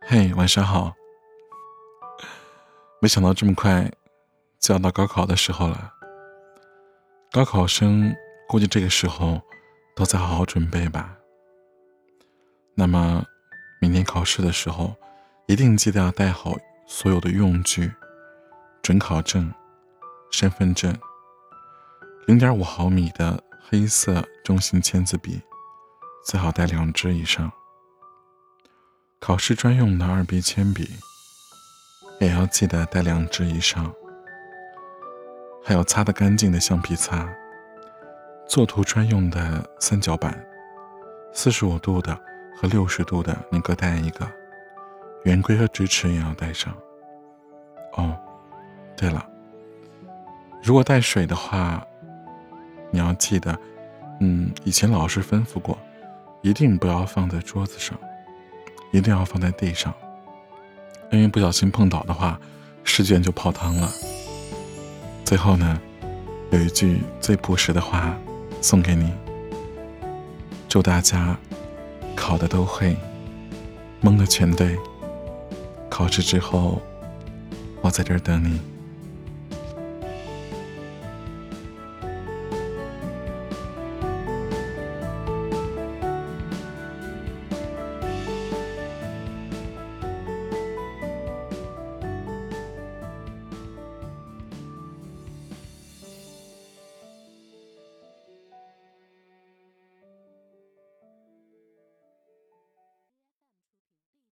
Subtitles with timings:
[0.00, 0.94] 嘿，晚上好。
[3.00, 3.90] 没想到这么快
[4.58, 5.92] 就要到高考的时候了。
[7.30, 8.14] 高考生
[8.48, 9.40] 估计这个时候
[9.94, 11.14] 都在好好准备吧。
[12.74, 13.24] 那么，
[13.80, 14.96] 明天考试的时候，
[15.46, 16.56] 一定记得要带好
[16.86, 17.92] 所有的用具：
[18.82, 19.52] 准考证、
[20.30, 20.96] 身份证、
[22.26, 25.42] 零点五毫米的黑色中型签字笔，
[26.24, 27.52] 最好带两支以上。
[29.20, 30.88] 考试专用的二 B 铅笔，
[32.20, 33.92] 也要记得带两支以上。
[35.64, 37.28] 还有擦得干净的橡皮擦。
[38.48, 40.42] 作图专用的三角板，
[41.34, 42.18] 四十五度的
[42.56, 44.26] 和六十度的，你各带一个。
[45.24, 46.72] 圆规和直尺也要带上。
[47.96, 48.16] 哦，
[48.96, 49.28] 对了，
[50.62, 51.84] 如果带水的话，
[52.90, 53.58] 你要记得，
[54.20, 55.76] 嗯，以前老师吩咐过，
[56.40, 57.98] 一定不要放在桌子上。
[58.90, 59.92] 一定要放在地上，
[61.10, 62.40] 因为不小心碰倒的话，
[62.84, 63.92] 试卷就泡汤了。
[65.24, 65.80] 最后呢，
[66.50, 68.16] 有一句最朴实的话
[68.60, 69.12] 送给你：
[70.68, 71.36] 祝大家
[72.16, 72.96] 考的都会，
[74.00, 74.78] 蒙的全对。
[75.90, 76.80] 考试之后，
[77.80, 78.60] 我在这儿等你。